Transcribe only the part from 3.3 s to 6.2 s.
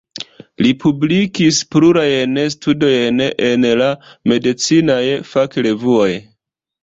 en la medicinaj fakrevuoj.